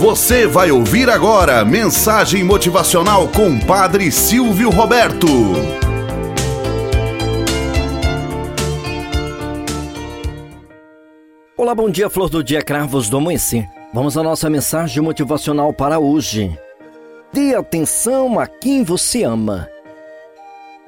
[0.00, 5.26] Você vai ouvir agora mensagem motivacional com Padre Silvio Roberto.
[11.54, 13.68] Olá, bom dia, flor do dia, cravos do amanhecer.
[13.92, 16.58] Vamos à nossa mensagem motivacional para hoje.
[17.30, 19.68] Dê atenção a quem você ama.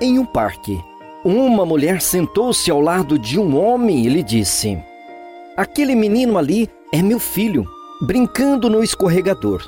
[0.00, 0.80] Em um parque,
[1.22, 4.82] uma mulher sentou-se ao lado de um homem e lhe disse:
[5.54, 7.66] Aquele menino ali é meu filho
[8.02, 9.62] brincando no escorregador.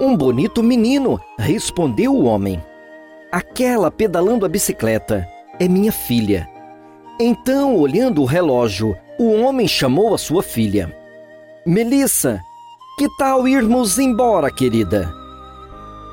[0.00, 2.60] Um bonito menino, respondeu o homem.
[3.30, 5.24] Aquela pedalando a bicicleta
[5.60, 6.50] é minha filha.
[7.20, 10.92] Então, olhando o relógio, o homem chamou a sua filha.
[11.64, 12.40] Melissa,
[12.98, 15.14] que tal irmos embora, querida?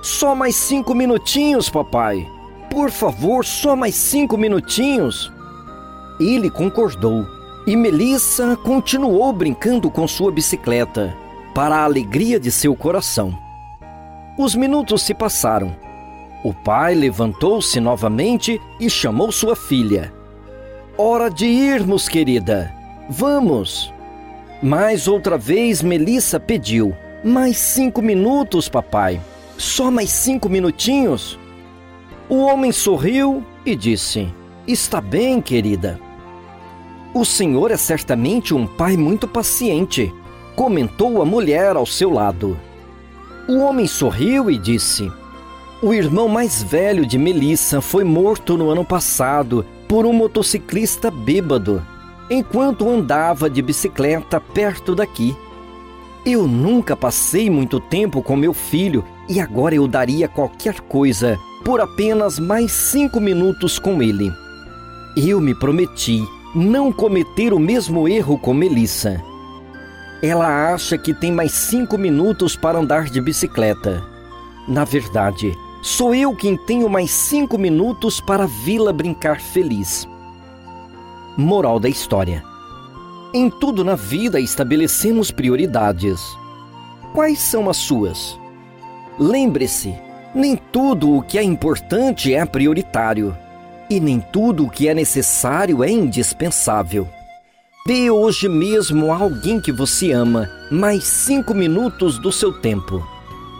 [0.03, 2.29] Só mais cinco minutinhos, papai.
[2.69, 5.33] Por favor, só mais cinco minutinhos.
[6.19, 7.25] Ele concordou
[7.67, 11.13] e Melissa continuou brincando com sua bicicleta,
[11.53, 13.37] para a alegria de seu coração.
[14.39, 15.75] Os minutos se passaram.
[16.45, 20.13] O pai levantou-se novamente e chamou sua filha.
[20.97, 22.73] Hora de irmos, querida.
[23.09, 23.93] Vamos.
[24.63, 26.95] Mais outra vez Melissa pediu.
[27.21, 29.19] Mais cinco minutos, papai.
[29.57, 31.37] Só mais cinco minutinhos?
[32.29, 34.33] O homem sorriu e disse:
[34.65, 36.06] Está bem, querida.
[37.17, 40.13] O senhor é certamente um pai muito paciente,
[40.55, 42.55] comentou a mulher ao seu lado.
[43.49, 45.11] O homem sorriu e disse:
[45.81, 51.81] O irmão mais velho de Melissa foi morto no ano passado por um motociclista bêbado,
[52.29, 55.35] enquanto andava de bicicleta perto daqui.
[56.23, 61.81] Eu nunca passei muito tempo com meu filho e agora eu daria qualquer coisa por
[61.81, 64.31] apenas mais cinco minutos com ele.
[65.15, 66.23] Eu me prometi
[66.55, 69.21] não cometer o mesmo erro com Melissa.
[70.21, 74.03] Ela acha que tem mais cinco minutos para andar de bicicleta.
[74.67, 80.07] Na verdade, sou eu quem tenho mais cinco minutos para vê-la brincar feliz.
[81.37, 82.43] Moral da história:
[83.33, 86.19] Em tudo na vida estabelecemos prioridades.
[87.13, 88.39] Quais são as suas?
[89.19, 89.93] Lembre-se,
[90.33, 93.35] nem tudo o que é importante é prioritário
[93.89, 97.07] e nem tudo o que é necessário é indispensável.
[97.85, 103.01] Dê hoje mesmo a alguém que você ama mais cinco minutos do seu tempo.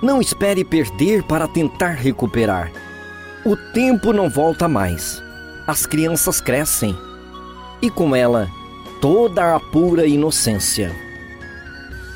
[0.03, 2.71] Não espere perder para tentar recuperar.
[3.45, 5.23] O tempo não volta mais.
[5.65, 6.95] As crianças crescem.
[7.81, 8.49] E com ela,
[8.99, 10.93] toda a pura inocência.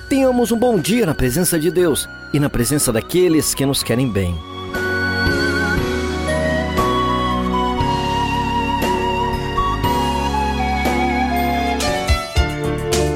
[0.10, 4.10] Tenhamos um bom dia na presença de Deus e na presença daqueles que nos querem
[4.10, 4.51] bem.